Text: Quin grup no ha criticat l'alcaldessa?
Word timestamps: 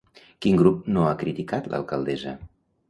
Quin 0.45 0.57
grup 0.61 0.89
no 0.95 1.05
ha 1.11 1.21
criticat 1.21 1.71
l'alcaldessa? 1.75 2.37